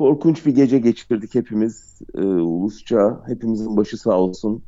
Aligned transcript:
korkunç 0.00 0.46
bir 0.46 0.54
gece 0.54 0.78
geçirdik 0.78 1.34
hepimiz. 1.34 1.98
E, 2.14 2.20
ulusça 2.24 3.20
hepimizin 3.26 3.76
başı 3.76 3.96
sağ 3.96 4.18
olsun. 4.18 4.62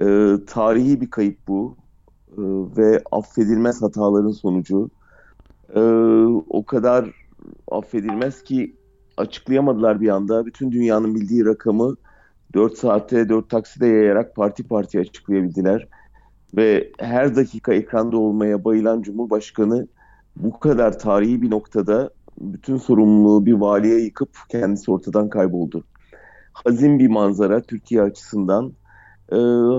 E, 0.00 0.34
tarihi 0.46 1.00
bir 1.00 1.10
kayıp 1.10 1.38
bu 1.48 1.76
e, 2.32 2.42
ve 2.76 3.02
affedilmez 3.12 3.82
hataların 3.82 4.30
sonucu. 4.30 4.90
E, 5.74 5.80
o 6.48 6.64
kadar 6.64 7.10
affedilmez 7.70 8.42
ki 8.42 8.76
açıklayamadılar 9.16 10.00
bir 10.00 10.08
anda. 10.08 10.46
Bütün 10.46 10.72
dünyanın 10.72 11.14
bildiği 11.14 11.44
rakamı 11.44 11.96
4 12.54 12.78
saatte 12.78 13.28
4 13.28 13.50
takside 13.50 13.86
yayarak 13.86 14.36
parti 14.36 14.68
parti 14.68 15.00
açıklayabildiler. 15.00 15.88
Ve 16.56 16.92
her 16.98 17.36
dakika 17.36 17.74
ekranda 17.74 18.16
olmaya 18.16 18.64
bayılan 18.64 19.02
Cumhurbaşkanı 19.02 19.86
bu 20.36 20.60
kadar 20.60 20.98
tarihi 20.98 21.42
bir 21.42 21.50
noktada 21.50 22.10
bütün 22.40 22.76
sorumluluğu 22.76 23.46
bir 23.46 23.52
valiye 23.52 24.00
yıkıp 24.00 24.28
kendisi 24.48 24.90
ortadan 24.90 25.28
kayboldu. 25.28 25.84
Hazin 26.52 26.98
bir 26.98 27.08
manzara 27.08 27.62
Türkiye 27.62 28.02
açısından. 28.02 28.72
E, 29.32 29.36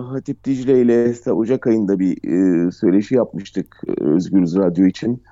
Hatip 0.10 0.44
Dicle 0.46 0.82
ile 0.82 1.32
Ocak 1.32 1.68
ayında 1.68 2.00
bir 2.00 2.18
e, 2.24 2.72
söyleşi 2.72 3.16
yapmıştık 3.16 3.82
e, 3.88 4.04
Özgürüz 4.04 4.56
Radyo 4.56 4.86
için. 4.86 5.24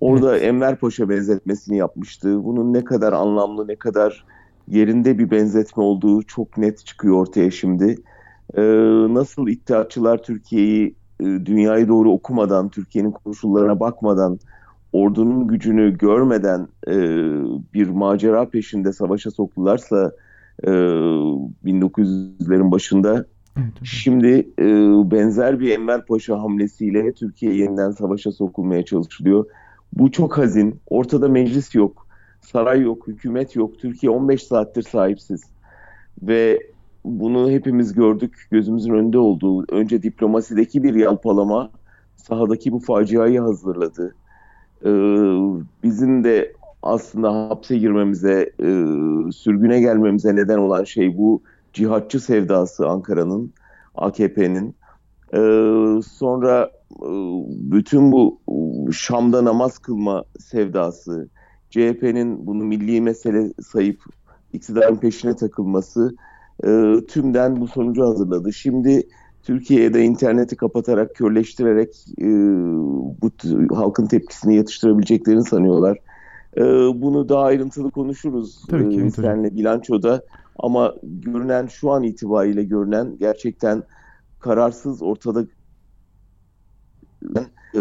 Orada 0.00 0.36
evet. 0.36 0.48
Enver 0.48 0.76
Paşa 0.76 1.08
benzetmesini 1.08 1.76
yapmıştı. 1.76 2.44
Bunun 2.44 2.72
ne 2.72 2.84
kadar 2.84 3.12
anlamlı, 3.12 3.68
ne 3.68 3.76
kadar 3.76 4.24
yerinde 4.68 5.18
bir 5.18 5.30
benzetme 5.30 5.82
olduğu 5.82 6.22
çok 6.22 6.58
net 6.58 6.86
çıkıyor 6.86 7.16
ortaya 7.16 7.50
şimdi. 7.50 7.96
Ee, 8.54 8.62
nasıl 9.14 9.48
iddiatçılar 9.48 10.22
Türkiye'yi, 10.22 10.94
e, 11.20 11.24
dünyayı 11.24 11.88
doğru 11.88 12.12
okumadan, 12.12 12.68
Türkiye'nin 12.68 13.10
koşullarına 13.10 13.80
bakmadan, 13.80 14.38
ordunun 15.02 15.46
gücünü 15.48 15.98
görmeden 15.98 16.68
e, 16.88 16.94
bir 17.74 17.88
macera 17.88 18.48
peşinde 18.48 18.92
savaşa 18.92 19.30
soktularsa 19.30 20.12
e, 20.64 20.70
1900'lerin 21.64 22.70
başında 22.70 23.26
Evet, 23.58 23.72
Şimdi 23.82 24.48
e, 24.58 24.64
benzer 25.10 25.60
bir 25.60 25.70
Enver 25.70 26.06
Paşa 26.06 26.38
hamlesiyle 26.38 27.12
Türkiye 27.12 27.54
yeniden 27.54 27.90
savaşa 27.90 28.32
sokulmaya 28.32 28.84
çalışılıyor. 28.84 29.46
Bu 29.92 30.10
çok 30.10 30.38
hazin. 30.38 30.80
Ortada 30.86 31.28
meclis 31.28 31.74
yok, 31.74 32.06
saray 32.40 32.80
yok, 32.80 33.06
hükümet 33.06 33.56
yok. 33.56 33.78
Türkiye 33.78 34.10
15 34.10 34.42
saattir 34.42 34.82
sahipsiz. 34.82 35.42
Ve 36.22 36.58
bunu 37.04 37.50
hepimiz 37.50 37.92
gördük, 37.92 38.48
gözümüzün 38.50 38.94
önünde 38.94 39.18
olduğu. 39.18 39.64
Önce 39.72 40.02
diplomasideki 40.02 40.82
bir 40.82 40.94
yalpalama 40.94 41.70
sahadaki 42.16 42.72
bu 42.72 42.78
faciayı 42.78 43.40
hazırladı. 43.40 44.14
Ee, 44.84 44.88
bizim 45.82 46.24
de 46.24 46.52
aslında 46.82 47.48
hapse 47.50 47.78
girmemize, 47.78 48.52
e, 48.60 48.68
sürgüne 49.32 49.80
gelmemize 49.80 50.36
neden 50.36 50.58
olan 50.58 50.84
şey 50.84 51.18
bu 51.18 51.42
cihatçı 51.72 52.20
sevdası 52.20 52.88
Ankara'nın, 52.88 53.52
AKP'nin. 53.94 54.74
Ee, 55.34 56.02
sonra 56.06 56.70
e, 57.02 57.08
bütün 57.72 58.12
bu 58.12 58.40
Şam'da 58.92 59.44
namaz 59.44 59.78
kılma 59.78 60.24
sevdası, 60.38 61.28
CHP'nin 61.70 62.46
bunu 62.46 62.64
milli 62.64 63.00
mesele 63.00 63.52
sayıp 63.62 64.00
iktidarın 64.52 64.96
peşine 64.96 65.36
takılması 65.36 66.14
e, 66.64 66.96
tümden 67.08 67.60
bu 67.60 67.68
sonucu 67.68 68.04
hazırladı. 68.04 68.52
Şimdi 68.52 69.08
Türkiye'de 69.46 70.04
interneti 70.04 70.56
kapatarak, 70.56 71.14
körleştirerek 71.14 72.04
e, 72.18 72.26
bu 73.22 73.30
halkın 73.76 74.06
tepkisini 74.06 74.56
yatıştırabileceklerini 74.56 75.44
sanıyorlar. 75.44 75.98
E, 76.56 76.62
bunu 77.02 77.28
daha 77.28 77.44
ayrıntılı 77.44 77.90
konuşuruz 77.90 78.62
Tabii 78.70 78.90
ki, 78.90 79.02
e, 79.02 79.10
seninle 79.10 79.54
bilançoda. 79.54 80.22
Ama 80.58 80.94
görünen 81.02 81.66
şu 81.66 81.90
an 81.90 82.02
itibariyle 82.02 82.64
görünen 82.64 83.16
gerçekten 83.18 83.82
kararsız 84.40 85.02
ortada 85.02 85.44
e, 87.74 87.80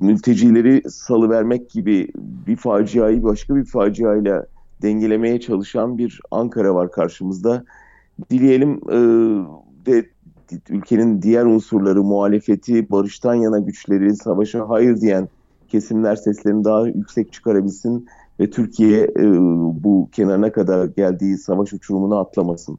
mültecileri 0.00 0.90
salıvermek 0.90 1.70
gibi 1.70 2.08
bir 2.46 2.56
faciayı 2.56 3.22
başka 3.22 3.56
bir 3.56 3.64
faciayla 3.64 4.46
dengelemeye 4.82 5.40
çalışan 5.40 5.98
bir 5.98 6.20
Ankara 6.30 6.74
var 6.74 6.90
karşımızda. 6.90 7.64
Dileyelim 8.30 8.80
e, 8.90 8.98
de 9.86 10.06
ülkenin 10.68 11.22
diğer 11.22 11.44
unsurları, 11.44 12.02
muhalefeti, 12.02 12.90
barıştan 12.90 13.34
yana 13.34 13.58
güçleri, 13.58 14.16
savaşa 14.16 14.68
hayır 14.68 15.00
diyen 15.00 15.28
kesimler 15.68 16.16
seslerini 16.16 16.64
daha 16.64 16.86
yüksek 16.86 17.32
çıkarabilsin 17.32 18.06
ve 18.40 18.50
Türkiye 18.50 19.02
e, 19.02 19.24
bu 19.84 20.08
kenarına 20.12 20.52
kadar 20.52 20.84
geldiği 20.84 21.38
savaş 21.38 21.72
uçurumunu 21.72 22.18
atlamasın. 22.18 22.72